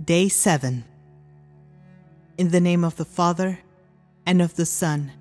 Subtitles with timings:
[0.00, 0.84] Day 7.
[2.38, 3.58] In the name of the Father,
[4.24, 5.12] and of the Son,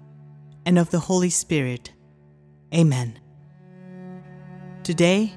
[0.65, 1.91] and of the Holy Spirit.
[2.73, 3.19] Amen.
[4.83, 5.33] Today,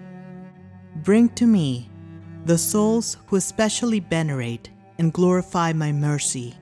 [1.02, 1.90] bring to me
[2.44, 6.54] the souls who especially venerate and glorify my mercy,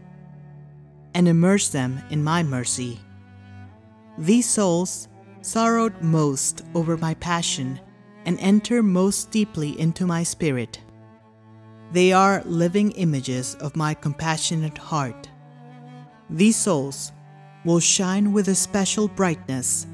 [1.13, 2.99] and immerse them in my mercy.
[4.17, 5.09] These souls
[5.43, 7.79] sorrowed most over my passion
[8.25, 10.81] and enter most deeply into my spirit.
[11.93, 15.29] They are living images of my compassionate heart.
[16.31, 17.13] These souls
[17.67, 19.87] will shine with a special brightness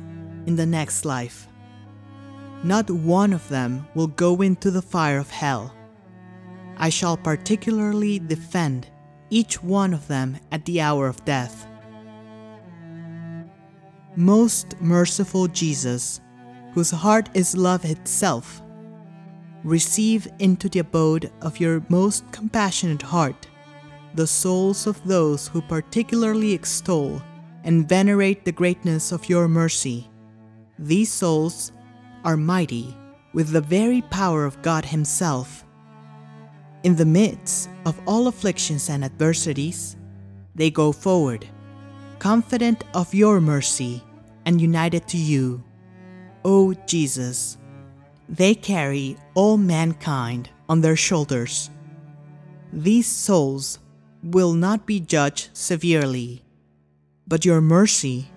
[0.46, 1.48] in the next life.
[2.62, 5.74] Not one of them will go into the fire of hell.
[6.76, 8.87] I shall particularly defend
[9.30, 11.66] each one of them at the hour of death.
[14.15, 16.20] Most merciful Jesus,
[16.74, 18.62] whose heart is love itself,
[19.68, 23.46] receive into the abode of your most compassionate heart
[24.14, 27.23] the souls of those who particularly extol
[27.65, 30.10] and venerate the greatness of your mercy.
[30.78, 31.73] These souls
[32.24, 32.96] are mighty
[33.34, 35.65] with the very power of God Himself.
[36.82, 39.96] In the midst of all afflictions and adversities,
[40.54, 41.46] they go forward,
[42.18, 44.02] confident of your mercy
[44.46, 45.62] and united to you.
[46.45, 47.57] O Jesus,
[48.29, 51.71] they carry all mankind on their shoulders.
[52.73, 53.79] These souls
[54.23, 56.43] will not be judged severely,
[57.26, 58.29] but your mercy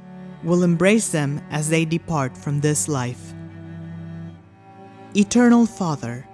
[0.43, 3.33] will embrace them as they depart from this life.
[5.15, 6.27] Eternal Father,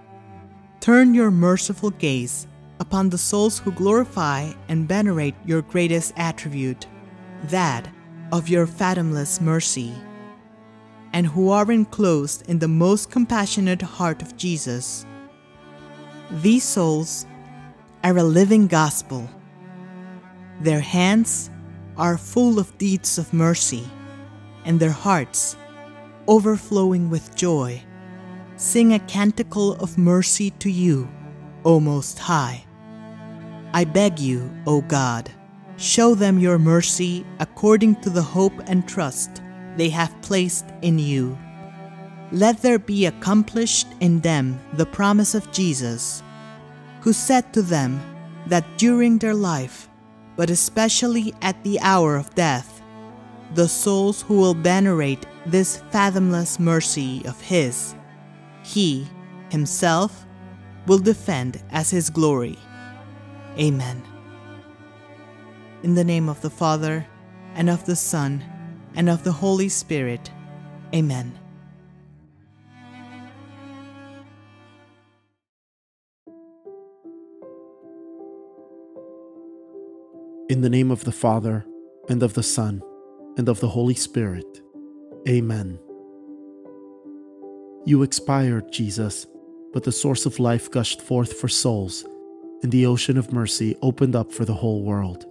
[0.79, 2.47] turn your merciful gaze
[2.79, 6.85] upon the souls who glorify and venerate your greatest attribute,
[7.45, 7.89] that
[8.31, 9.93] of your fathomless mercy
[11.13, 15.05] and who are enclosed in the most compassionate heart of Jesus.
[16.31, 17.25] These souls
[18.03, 19.29] are a living gospel.
[20.61, 21.49] Their hands
[21.97, 23.87] are full of deeds of mercy,
[24.65, 25.57] and their hearts,
[26.27, 27.81] overflowing with joy,
[28.55, 31.09] sing a canticle of mercy to you,
[31.63, 32.65] O Most High.
[33.73, 35.31] I beg you, O God,
[35.77, 39.41] show them your mercy according to the hope and trust
[39.77, 41.37] they have placed in you.
[42.31, 46.21] Let there be accomplished in them the promise of Jesus,
[47.01, 48.01] who said to them
[48.47, 49.87] that during their life,
[50.35, 52.81] but especially at the hour of death,
[53.53, 57.95] the souls who will venerate this fathomless mercy of His,
[58.63, 59.07] He
[59.49, 60.25] Himself
[60.85, 62.59] will defend as His glory.
[63.57, 64.03] Amen.
[65.83, 67.07] In the name of the Father,
[67.55, 68.43] and of the Son,
[68.97, 70.31] and of the Holy Spirit.
[70.93, 71.37] Amen.
[80.49, 81.63] In the name of the Father,
[82.09, 82.81] and of the Son,
[83.37, 84.61] and of the Holy Spirit.
[85.29, 85.77] Amen.
[87.85, 89.27] You expired, Jesus,
[89.73, 92.03] but the source of life gushed forth for souls,
[92.63, 95.25] and the ocean of mercy opened up for the whole world.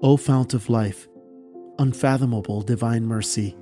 [0.00, 1.08] O fount of life,
[1.78, 3.56] unfathomable divine mercy,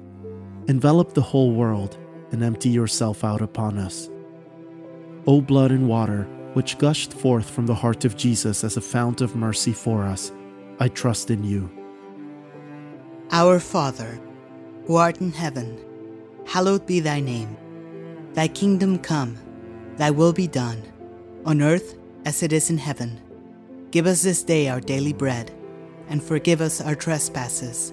[0.68, 1.98] envelop the whole world
[2.32, 4.08] and empty yourself out upon us.
[5.26, 9.20] O blood and water, which gushed forth from the heart of Jesus as a fount
[9.20, 10.32] of mercy for us,
[10.78, 11.70] I trust in you.
[13.30, 14.20] Our Father,
[14.86, 15.78] who art in heaven,
[16.46, 17.56] hallowed be thy name.
[18.34, 19.36] Thy kingdom come,
[19.96, 20.82] thy will be done,
[21.44, 23.20] on earth as it is in heaven.
[23.90, 25.52] Give us this day our daily bread,
[26.08, 27.92] and forgive us our trespasses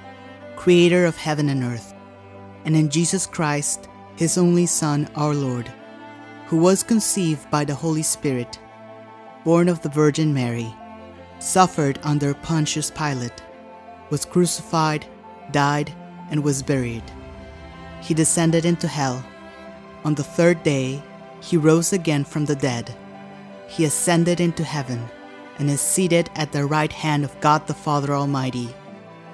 [0.61, 1.95] creator of heaven and earth,
[2.65, 5.67] and in Jesus Christ, his only Son, our Lord,
[6.45, 8.59] who was conceived by the Holy Spirit,
[9.43, 10.71] born of the Virgin Mary,
[11.39, 13.41] suffered under Pontius Pilate,
[14.11, 15.03] was crucified,
[15.49, 15.91] died,
[16.29, 17.11] and was buried.
[17.99, 19.25] He descended into hell.
[20.03, 21.01] On the third day,
[21.41, 22.95] he rose again from the dead.
[23.67, 25.09] He ascended into heaven
[25.57, 28.69] and is seated at the right hand of God the Father Almighty.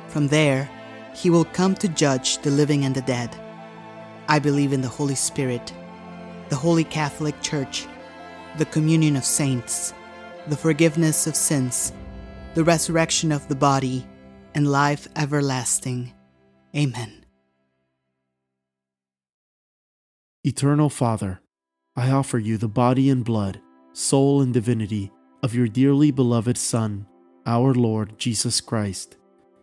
[0.08, 0.70] From there,
[1.18, 3.36] he will come to judge the living and the dead.
[4.28, 5.74] I believe in the Holy Spirit,
[6.50, 7.88] the Holy Catholic Church,
[8.60, 9.96] the communion of saints,
[10.46, 11.92] the forgiveness of sins,
[12.54, 14.06] the resurrection of the body,
[14.54, 16.14] and life everlasting.
[16.76, 17.26] Amen.
[20.44, 21.42] Eternal Father,
[21.96, 23.60] I offer you the body and blood,
[23.92, 25.12] soul and divinity
[25.42, 27.08] of your dearly beloved Son,
[27.48, 29.17] our Lord Jesus Christ,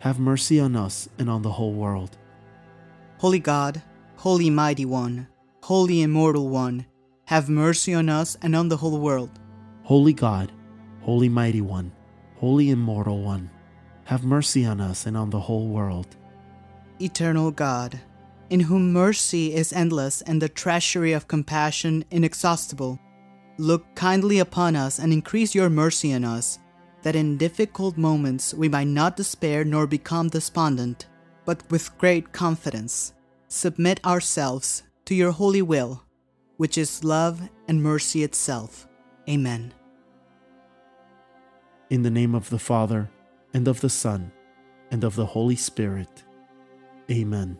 [0.00, 2.16] have mercy on us and on the whole world.
[3.18, 3.82] Holy God,
[4.16, 5.28] Holy Mighty One,
[5.62, 6.86] Holy Immortal One,
[7.26, 9.30] have mercy on us and on the whole world.
[9.82, 10.52] Holy God,
[11.02, 11.92] Holy Mighty One,
[12.36, 13.50] Holy Immortal One,
[14.04, 16.16] have mercy on us and on the whole world.
[16.98, 18.00] Eternal God,
[18.48, 22.98] in whom mercy is endless and the treasury of compassion inexhaustible,
[23.58, 26.58] look kindly upon us and increase your mercy on us,
[27.02, 31.06] that in difficult moments we might not despair nor become despondent,
[31.44, 33.14] but with great confidence
[33.48, 36.04] submit ourselves to your holy will,
[36.56, 38.86] which is love and mercy itself.
[39.28, 39.74] Amen.
[41.90, 43.10] In the name of the Father,
[43.52, 44.30] and of the Son,
[44.90, 46.22] and of the Holy Spirit.
[47.10, 47.58] Amen.